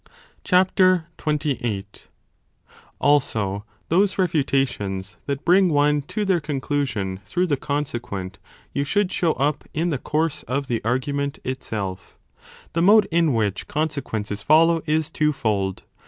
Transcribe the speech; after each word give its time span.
28 0.45 2.07
Also, 2.99 3.63
those 3.89 4.17
refutations 4.17 5.17
that 5.27 5.45
bring 5.45 5.69
one 5.69 6.01
to 6.01 6.25
their 6.25 6.39
conclusion 6.39 7.19
through 7.23 7.45
the 7.45 7.55
consequent 7.55 8.39
you 8.73 8.83
should 8.83 9.11
show 9.11 9.33
up 9.33 9.63
in 9.75 9.91
the 9.91 9.99
course 9.99 10.41
of 10.47 10.67
the 10.67 10.83
argument 10.83 11.37
itself. 11.43 12.17
The 12.73 12.81
mode 12.81 13.07
in 13.11 13.35
which 13.35 13.67
consequences 13.67 14.41
follow 14.41 14.81
is 14.87 15.11
two 15.11 15.31
fold. 15.31 15.83